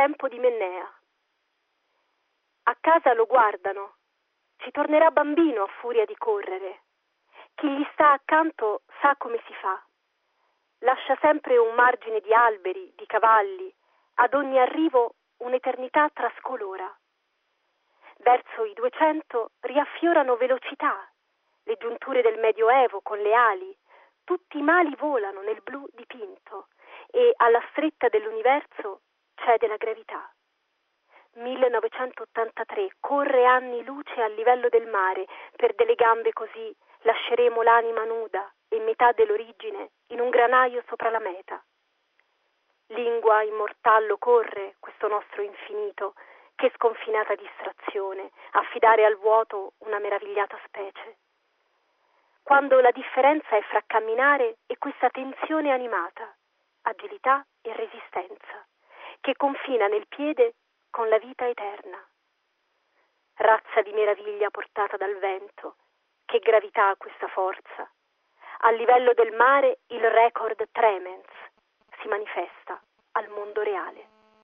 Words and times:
tempo 0.00 0.28
di 0.28 0.38
Mennea. 0.38 0.90
A 2.62 2.76
casa 2.80 3.12
lo 3.12 3.26
guardano, 3.26 3.96
ci 4.56 4.70
tornerà 4.70 5.10
bambino 5.10 5.64
a 5.64 5.72
furia 5.78 6.06
di 6.06 6.16
correre. 6.16 6.84
Chi 7.54 7.68
gli 7.68 7.86
sta 7.92 8.12
accanto 8.12 8.80
sa 9.02 9.14
come 9.18 9.42
si 9.46 9.52
fa. 9.60 9.78
Lascia 10.78 11.18
sempre 11.20 11.58
un 11.58 11.74
margine 11.74 12.20
di 12.20 12.32
alberi, 12.32 12.94
di 12.96 13.04
cavalli, 13.04 13.70
ad 14.14 14.32
ogni 14.32 14.58
arrivo 14.58 15.16
un'eternità 15.40 16.08
trascolora. 16.08 16.90
Verso 18.20 18.64
i 18.64 18.72
200 18.72 19.50
riaffiorano 19.60 20.36
velocità, 20.36 20.96
le 21.64 21.76
giunture 21.76 22.22
del 22.22 22.38
Medioevo 22.38 23.02
con 23.02 23.18
le 23.18 23.34
ali, 23.34 23.78
tutti 24.24 24.56
i 24.56 24.62
mali 24.62 24.96
volano 24.96 25.42
nel 25.42 25.60
blu 25.60 25.86
dipinto 25.92 26.68
e 27.10 27.34
alla 27.36 27.60
stretta 27.68 28.08
dell'universo 28.08 29.02
cede 29.44 29.66
la 29.66 29.76
gravità. 29.76 30.32
1983 31.34 32.96
corre 32.98 33.44
anni 33.44 33.84
luce 33.84 34.20
a 34.20 34.26
livello 34.28 34.68
del 34.68 34.86
mare, 34.86 35.26
per 35.56 35.74
delle 35.74 35.94
gambe 35.94 36.32
così 36.32 36.74
lasceremo 37.02 37.62
l'anima 37.62 38.04
nuda 38.04 38.52
e 38.68 38.78
metà 38.80 39.12
dell'origine 39.12 39.90
in 40.08 40.20
un 40.20 40.28
granaio 40.28 40.82
sopra 40.88 41.10
la 41.10 41.20
meta. 41.20 41.62
Lingua 42.88 43.42
immortallo 43.42 44.18
corre 44.18 44.74
questo 44.80 45.06
nostro 45.06 45.42
infinito, 45.42 46.14
che 46.56 46.72
sconfinata 46.74 47.34
distrazione, 47.36 48.30
affidare 48.52 49.04
al 49.04 49.16
vuoto 49.16 49.74
una 49.78 49.98
meravigliata 49.98 50.58
specie. 50.66 51.16
Quando 52.42 52.80
la 52.80 52.90
differenza 52.90 53.56
è 53.56 53.62
fra 53.62 53.82
camminare 53.86 54.56
e 54.66 54.76
questa 54.76 55.08
tensione 55.08 55.70
animata, 55.70 56.34
agilità 56.82 57.46
e 57.62 57.72
resistenza, 57.74 58.39
che 59.30 59.36
confina 59.36 59.86
nel 59.86 60.08
piede 60.08 60.54
con 60.90 61.08
la 61.08 61.18
vita 61.18 61.46
eterna. 61.46 62.04
Razza 63.36 63.80
di 63.82 63.92
meraviglia 63.92 64.50
portata 64.50 64.96
dal 64.96 65.16
vento, 65.18 65.76
che 66.24 66.40
gravità 66.40 66.88
ha 66.88 66.96
questa 66.96 67.28
forza. 67.28 67.88
A 68.62 68.70
livello 68.72 69.12
del 69.14 69.32
mare 69.36 69.82
il 69.88 70.02
record 70.02 70.68
Tremens 70.72 71.28
si 72.00 72.08
manifesta 72.08 72.82
al 73.12 73.28
mondo 73.28 73.62
reale. 73.62 74.09